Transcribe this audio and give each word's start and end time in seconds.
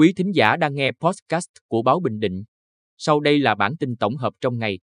Quý 0.00 0.12
thính 0.16 0.32
giả 0.34 0.56
đang 0.56 0.74
nghe 0.74 0.92
podcast 1.00 1.46
của 1.68 1.82
Báo 1.82 2.00
Bình 2.00 2.20
Định. 2.20 2.44
Sau 2.98 3.20
đây 3.20 3.38
là 3.38 3.54
bản 3.54 3.76
tin 3.76 3.96
tổng 3.96 4.16
hợp 4.16 4.32
trong 4.40 4.58
ngày. 4.58 4.78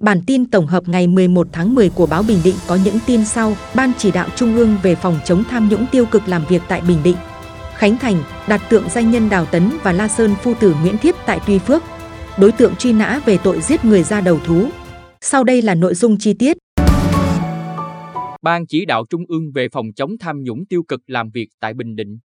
Bản 0.00 0.20
tin 0.26 0.50
tổng 0.50 0.66
hợp 0.66 0.88
ngày 0.88 1.06
11 1.06 1.48
tháng 1.52 1.74
10 1.74 1.90
của 1.90 2.06
Báo 2.06 2.22
Bình 2.28 2.38
Định 2.44 2.54
có 2.68 2.78
những 2.84 2.98
tin 3.06 3.24
sau. 3.24 3.56
Ban 3.74 3.92
chỉ 3.98 4.10
đạo 4.10 4.28
Trung 4.36 4.56
ương 4.56 4.76
về 4.82 4.94
phòng 4.94 5.18
chống 5.24 5.44
tham 5.50 5.68
nhũng 5.68 5.86
tiêu 5.92 6.06
cực 6.10 6.28
làm 6.28 6.44
việc 6.48 6.62
tại 6.68 6.80
Bình 6.88 6.98
Định. 7.04 7.16
Khánh 7.74 7.98
Thành 7.98 8.22
đặt 8.48 8.60
tượng 8.70 8.88
danh 8.88 9.10
nhân 9.10 9.28
Đào 9.28 9.46
Tấn 9.46 9.70
và 9.82 9.92
La 9.92 10.08
Sơn 10.08 10.34
phu 10.42 10.54
tử 10.54 10.74
Nguyễn 10.82 10.98
Thiếp 10.98 11.14
tại 11.26 11.40
Tuy 11.46 11.58
Phước. 11.58 11.82
Đối 12.38 12.52
tượng 12.52 12.76
truy 12.76 12.92
nã 12.92 13.20
về 13.26 13.38
tội 13.44 13.60
giết 13.60 13.84
người 13.84 14.02
ra 14.02 14.20
đầu 14.20 14.38
thú. 14.44 14.68
Sau 15.20 15.44
đây 15.44 15.62
là 15.62 15.74
nội 15.74 15.94
dung 15.94 16.18
chi 16.18 16.32
tiết. 16.32 16.56
Ban 18.46 18.66
chỉ 18.66 18.84
đạo 18.84 19.04
Trung 19.10 19.24
ương 19.28 19.52
về 19.52 19.68
phòng 19.68 19.92
chống 19.92 20.18
tham 20.18 20.42
nhũng 20.42 20.66
tiêu 20.66 20.82
cực 20.82 21.00
làm 21.06 21.30
việc 21.30 21.48
tại 21.60 21.74
Bình 21.74 21.96
Định. 21.96 22.18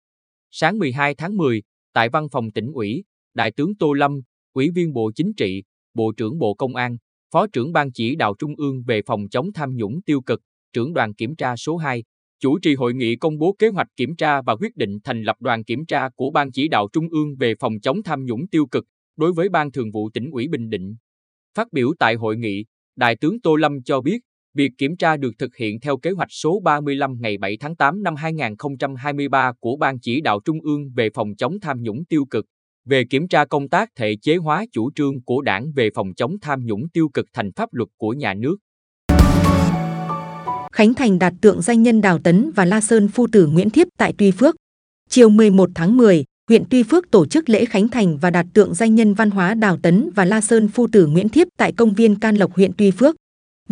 Sáng 0.52 0.80
12 0.80 1.16
tháng 1.16 1.38
10, 1.38 1.64
tại 1.94 2.10
văn 2.10 2.27
phòng 2.32 2.52
tỉnh 2.52 2.72
ủy, 2.73 3.04
Đại 3.34 3.52
tướng 3.52 3.76
Tô 3.76 3.94
Lâm, 3.94 4.22
Ủy 4.54 4.70
viên 4.76 4.94
Bộ 4.94 5.12
Chính 5.16 5.34
trị, 5.34 5.63
Bộ 5.94 6.12
trưởng 6.18 6.38
Bộ 6.38 6.54
Công 6.54 6.76
an, 6.76 6.98
Phó 7.34 7.48
trưởng 7.48 7.74
Ban 7.74 7.91
chỉ 7.91 8.16
đạo 8.16 8.34
Trung 8.40 8.55
ương 8.58 8.84
về 8.88 9.02
phòng 9.05 9.30
chống 9.30 9.54
tham 9.54 9.76
nhũng 9.76 10.02
tiêu 10.02 10.22
cực, 10.22 10.41
trưởng 10.74 10.94
đoàn 10.94 11.13
kiểm 11.13 11.36
tra 11.36 11.55
số 11.55 11.77
2, 11.77 12.04
chủ 12.40 12.60
trì 12.60 12.76
hội 12.76 12.94
nghị 12.94 13.16
công 13.16 13.38
bố 13.38 13.55
kế 13.60 13.68
hoạch 13.68 13.88
kiểm 13.96 14.16
tra 14.16 14.41
và 14.41 14.55
quyết 14.55 14.76
định 14.76 14.99
thành 15.04 15.24
lập 15.24 15.36
đoàn 15.40 15.63
kiểm 15.63 15.86
tra 15.86 16.10
của 16.16 16.32
Ban 16.32 16.52
chỉ 16.52 16.68
đạo 16.68 16.88
Trung 16.94 17.10
ương 17.12 17.36
về 17.36 17.54
phòng 17.60 17.80
chống 17.82 18.04
tham 18.04 18.26
nhũng 18.26 18.48
tiêu 18.48 18.66
cực 18.66 18.86
đối 19.18 19.34
với 19.34 19.49
Ban 19.49 19.72
thường 19.72 19.91
vụ 19.91 20.10
tỉnh 20.10 20.30
ủy 20.32 20.48
Bình 20.48 20.70
Định. 20.70 20.96
Phát 21.55 21.74
biểu 21.74 21.94
tại 21.99 22.16
hội 22.16 22.38
nghị, 22.38 22.66
Đại 22.96 23.16
tướng 23.16 23.41
Tô 23.41 23.55
Lâm 23.55 23.84
cho 23.84 24.02
biết, 24.02 24.20
việc 24.53 24.71
kiểm 24.77 24.98
tra 24.98 25.17
được 25.17 25.31
thực 25.39 25.55
hiện 25.55 25.80
theo 25.80 25.98
kế 25.98 26.12
hoạch 26.12 26.31
số 26.31 26.59
35 26.63 27.17
ngày 27.20 27.38
7 27.38 27.57
tháng 27.59 27.76
8 27.76 28.03
năm 28.03 28.16
2023 28.16 29.52
của 29.59 29.76
Ban 29.76 29.99
chỉ 29.99 30.21
đạo 30.21 30.40
Trung 30.46 30.62
ương 30.63 30.91
về 30.96 31.10
phòng 31.13 31.35
chống 31.35 31.60
tham 31.62 31.82
nhũng 31.82 32.05
tiêu 32.05 32.26
cực, 32.26 32.46
về 32.85 33.04
kiểm 33.09 33.27
tra 33.27 33.46
công 33.46 33.70
tác 33.70 33.90
thể 33.96 34.15
chế 34.21 34.35
hóa 34.35 34.65
chủ 34.71 34.91
trương 34.96 35.24
của 35.24 35.41
đảng 35.41 35.71
về 35.76 35.90
phòng 35.96 36.13
chống 36.13 36.35
tham 36.41 36.65
nhũng 36.65 36.90
tiêu 36.93 37.09
cực 37.13 37.26
thành 37.34 37.51
pháp 37.55 37.74
luật 37.74 37.90
của 37.98 38.13
nhà 38.13 38.34
nước. 38.34 38.55
Khánh 40.71 40.93
Thành 40.93 41.20
đạt 41.20 41.34
tượng 41.41 41.62
danh 41.62 41.84
nhân 41.84 42.02
Đào 42.02 42.20
Tấn 42.20 42.52
và 42.55 42.65
La 42.65 42.81
Sơn 42.81 43.07
phu 43.07 43.27
tử 43.31 43.48
Nguyễn 43.48 43.70
Thiếp 43.70 43.87
tại 43.98 44.13
Tuy 44.18 44.31
Phước. 44.31 44.55
Chiều 45.09 45.29
11 45.29 45.70
tháng 45.76 45.98
10, 45.98 46.24
huyện 46.49 46.63
Tuy 46.70 46.84
Phước 46.84 47.12
tổ 47.12 47.26
chức 47.26 47.49
lễ 47.49 47.65
khánh 47.65 47.87
thành 47.87 48.18
và 48.18 48.29
đặt 48.29 48.46
tượng 48.54 48.74
danh 48.74 48.96
nhân 48.96 49.13
văn 49.13 49.29
hóa 49.29 49.54
Đào 49.54 49.77
Tấn 49.77 50.09
và 50.15 50.26
La 50.26 50.41
Sơn 50.41 50.68
phu 50.68 50.87
tử 50.91 51.07
Nguyễn 51.07 51.29
Thiếp 51.29 51.48
tại 51.57 51.71
công 51.71 51.93
viên 51.93 52.20
Can 52.20 52.35
Lộc 52.35 52.54
huyện 52.54 52.71
Tuy 52.77 52.91
Phước. 52.91 53.15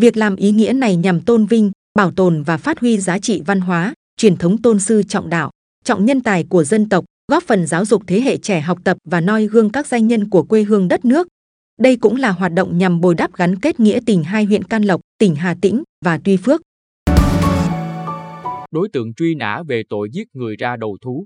Việc 0.01 0.17
làm 0.17 0.35
ý 0.35 0.51
nghĩa 0.51 0.73
này 0.73 0.95
nhằm 0.95 1.21
tôn 1.21 1.45
vinh, 1.45 1.71
bảo 1.95 2.11
tồn 2.11 2.43
và 2.43 2.57
phát 2.57 2.79
huy 2.79 2.97
giá 2.97 3.19
trị 3.19 3.41
văn 3.45 3.61
hóa, 3.61 3.93
truyền 4.17 4.37
thống 4.37 4.61
tôn 4.61 4.79
sư 4.79 5.03
trọng 5.03 5.29
đạo, 5.29 5.51
trọng 5.83 6.05
nhân 6.05 6.21
tài 6.21 6.43
của 6.43 6.63
dân 6.63 6.89
tộc, 6.89 7.05
góp 7.31 7.43
phần 7.43 7.67
giáo 7.67 7.85
dục 7.85 8.03
thế 8.07 8.21
hệ 8.21 8.37
trẻ 8.37 8.61
học 8.61 8.79
tập 8.83 8.97
và 9.03 9.21
noi 9.21 9.47
gương 9.47 9.69
các 9.69 9.87
danh 9.87 10.07
nhân 10.07 10.29
của 10.29 10.43
quê 10.43 10.63
hương 10.63 10.87
đất 10.87 11.05
nước. 11.05 11.27
Đây 11.79 11.95
cũng 11.95 12.15
là 12.15 12.31
hoạt 12.31 12.53
động 12.53 12.77
nhằm 12.77 13.01
bồi 13.01 13.15
đắp 13.15 13.33
gắn 13.33 13.59
kết 13.59 13.79
nghĩa 13.79 13.99
tình 14.05 14.23
hai 14.23 14.45
huyện 14.45 14.63
Can 14.63 14.83
Lộc, 14.83 15.01
tỉnh 15.17 15.35
Hà 15.35 15.55
Tĩnh 15.61 15.83
và 16.05 16.19
Tuy 16.23 16.37
Phước. 16.37 16.61
Đối 18.71 18.89
tượng 18.93 19.13
truy 19.13 19.35
nã 19.35 19.63
về 19.67 19.83
tội 19.89 20.09
giết 20.13 20.27
người 20.33 20.55
ra 20.55 20.75
đầu 20.75 20.97
thú. 21.01 21.25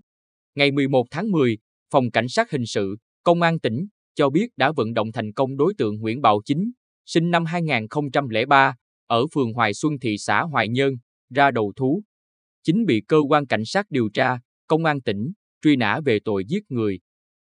Ngày 0.56 0.72
11 0.72 1.04
tháng 1.12 1.32
10, 1.32 1.58
Phòng 1.94 2.12
Cảnh 2.12 2.30
sát 2.30 2.52
Hình 2.52 2.66
sự, 2.66 2.96
Công 3.24 3.42
an 3.42 3.60
tỉnh 3.60 3.88
cho 4.16 4.30
biết 4.30 4.48
đã 4.58 4.72
vận 4.72 4.94
động 4.94 5.12
thành 5.12 5.34
công 5.34 5.58
đối 5.58 5.74
tượng 5.78 5.96
Nguyễn 6.00 6.22
Bảo 6.22 6.42
Chính, 6.46 6.72
sinh 7.06 7.32
năm 7.32 7.46
2003, 7.46 8.76
ở 9.08 9.26
phường 9.34 9.54
Hoài 9.54 9.74
Xuân 9.74 9.94
thị 10.02 10.18
xã 10.18 10.42
Hoài 10.42 10.70
Nhơn, 10.70 10.94
ra 11.30 11.52
đầu 11.52 11.74
thú. 11.76 12.04
Chính 12.64 12.86
bị 12.86 13.02
cơ 13.08 13.18
quan 13.30 13.48
cảnh 13.48 13.66
sát 13.66 13.86
điều 13.90 14.10
tra, 14.14 14.40
công 14.68 14.86
an 14.86 15.02
tỉnh, 15.02 15.32
truy 15.62 15.76
nã 15.76 16.00
về 16.06 16.20
tội 16.26 16.46
giết 16.48 16.64
người. 16.70 17.00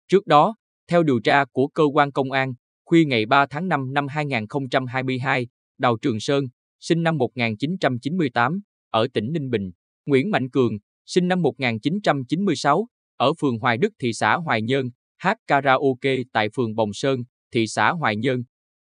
Trước 0.09 0.27
đó, 0.27 0.55
theo 0.89 1.03
điều 1.03 1.21
tra 1.21 1.45
của 1.53 1.69
cơ 1.69 1.85
quan 1.95 2.13
công 2.13 2.33
an, 2.33 2.53
khuya 2.85 3.05
ngày 3.05 3.27
3 3.27 3.47
tháng 3.47 3.69
5 3.69 3.93
năm 3.93 4.09
2022, 4.09 5.47
Đào 5.79 5.97
Trường 6.03 6.21
Sơn, 6.21 6.45
sinh 6.81 7.03
năm 7.03 7.19
1998, 7.19 8.61
ở 8.91 9.09
tỉnh 9.15 9.33
Ninh 9.33 9.51
Bình, 9.51 9.71
Nguyễn 10.07 10.31
Mạnh 10.31 10.51
Cường, 10.51 10.73
sinh 11.07 11.29
năm 11.29 11.43
1996, 11.43 12.87
ở 13.17 13.33
phường 13.41 13.59
Hoài 13.59 13.77
Đức 13.79 13.93
thị 13.99 14.13
xã 14.13 14.37
Hoài 14.37 14.63
Nhơn, 14.63 14.91
hát 15.17 15.39
karaoke 15.47 16.17
tại 16.33 16.49
phường 16.57 16.75
Bồng 16.75 16.93
Sơn, 16.93 17.21
thị 17.53 17.67
xã 17.67 17.91
Hoài 17.91 18.17
Nhơn. 18.17 18.43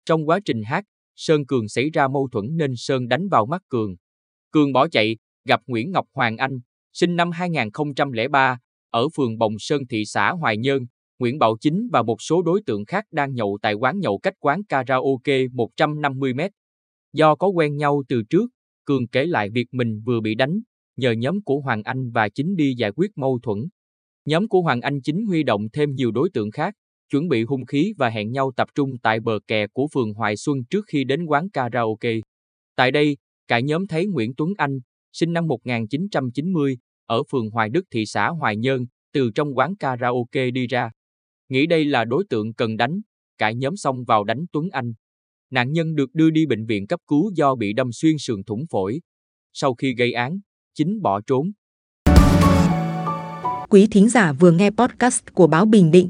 Trong 0.05 0.29
quá 0.29 0.39
trình 0.45 0.63
hát, 0.63 0.83
Sơn 1.15 1.45
Cường 1.45 1.69
xảy 1.69 1.89
ra 1.89 2.07
mâu 2.07 2.27
thuẫn 2.31 2.57
nên 2.57 2.71
Sơn 2.75 3.07
đánh 3.07 3.29
vào 3.29 3.45
mắt 3.45 3.61
Cường. 3.69 3.95
Cường 4.51 4.73
bỏ 4.73 4.87
chạy, 4.87 5.17
gặp 5.45 5.59
Nguyễn 5.67 5.91
Ngọc 5.91 6.05
Hoàng 6.13 6.37
Anh, 6.37 6.59
sinh 6.93 7.15
năm 7.15 7.31
2003, 7.31 8.57
ở 8.89 9.07
phường 9.15 9.37
Bồng 9.37 9.53
Sơn 9.59 9.81
thị 9.89 10.05
xã 10.05 10.31
Hoài 10.31 10.57
Nhơn, 10.57 10.85
Nguyễn 11.19 11.39
Bảo 11.39 11.57
Chính 11.61 11.89
và 11.91 12.01
một 12.01 12.21
số 12.21 12.41
đối 12.41 12.61
tượng 12.65 12.85
khác 12.85 13.05
đang 13.11 13.33
nhậu 13.33 13.57
tại 13.61 13.73
quán 13.73 13.99
nhậu 13.99 14.17
cách 14.17 14.33
quán 14.39 14.63
karaoke 14.63 15.47
150 15.53 16.33
mét. 16.33 16.51
Do 17.13 17.35
có 17.35 17.47
quen 17.47 17.77
nhau 17.77 18.03
từ 18.07 18.23
trước, 18.29 18.49
Cường 18.85 19.07
kể 19.07 19.25
lại 19.25 19.49
việc 19.49 19.67
mình 19.71 20.01
vừa 20.05 20.21
bị 20.21 20.35
đánh, 20.35 20.59
nhờ 20.97 21.11
nhóm 21.11 21.41
của 21.41 21.59
Hoàng 21.59 21.83
Anh 21.83 22.11
và 22.11 22.29
Chính 22.29 22.55
đi 22.55 22.73
giải 22.77 22.91
quyết 22.95 23.11
mâu 23.15 23.39
thuẫn. 23.43 23.57
Nhóm 24.25 24.47
của 24.47 24.61
Hoàng 24.61 24.81
Anh 24.81 25.01
Chính 25.01 25.25
huy 25.25 25.43
động 25.43 25.67
thêm 25.73 25.93
nhiều 25.95 26.11
đối 26.11 26.29
tượng 26.33 26.51
khác, 26.51 26.73
chuẩn 27.13 27.27
bị 27.27 27.43
hung 27.43 27.65
khí 27.65 27.93
và 27.97 28.09
hẹn 28.09 28.31
nhau 28.31 28.51
tập 28.55 28.67
trung 28.75 28.97
tại 29.03 29.19
bờ 29.19 29.39
kè 29.47 29.67
của 29.67 29.87
phường 29.93 30.13
Hoài 30.13 30.37
Xuân 30.37 30.57
trước 30.69 30.85
khi 30.87 31.03
đến 31.03 31.25
quán 31.25 31.49
karaoke. 31.49 32.13
Tại 32.75 32.91
đây, 32.91 33.17
cả 33.47 33.59
nhóm 33.59 33.87
thấy 33.87 34.05
Nguyễn 34.05 34.35
Tuấn 34.37 34.53
Anh, 34.57 34.79
sinh 35.11 35.33
năm 35.33 35.47
1990, 35.47 36.77
ở 37.05 37.23
phường 37.31 37.49
Hoài 37.49 37.69
Đức 37.69 37.85
thị 37.91 38.05
xã 38.05 38.29
Hoài 38.29 38.57
Nhơn, 38.57 38.85
từ 39.13 39.31
trong 39.35 39.57
quán 39.57 39.75
karaoke 39.75 40.51
đi 40.51 40.67
ra. 40.67 40.91
Nghĩ 41.49 41.65
đây 41.65 41.85
là 41.85 42.05
đối 42.05 42.23
tượng 42.29 42.53
cần 42.53 42.77
đánh, 42.77 42.99
cả 43.37 43.51
nhóm 43.51 43.75
xông 43.77 44.03
vào 44.03 44.23
đánh 44.23 44.45
Tuấn 44.51 44.69
Anh. 44.71 44.93
Nạn 45.49 45.71
nhân 45.71 45.95
được 45.95 46.09
đưa 46.13 46.29
đi 46.29 46.45
bệnh 46.45 46.65
viện 46.65 46.87
cấp 46.87 46.99
cứu 47.07 47.31
do 47.35 47.55
bị 47.55 47.73
đâm 47.73 47.89
xuyên 47.91 48.17
sườn 48.19 48.43
thủng 48.43 48.65
phổi. 48.71 49.01
Sau 49.53 49.75
khi 49.75 49.95
gây 49.95 50.13
án, 50.13 50.39
chính 50.73 51.01
bỏ 51.01 51.21
trốn. 51.27 51.51
Quý 53.69 53.87
thính 53.91 54.09
giả 54.09 54.31
vừa 54.31 54.51
nghe 54.51 54.69
podcast 54.69 55.23
của 55.33 55.47
Báo 55.47 55.65
Bình 55.65 55.91
Định. 55.91 56.09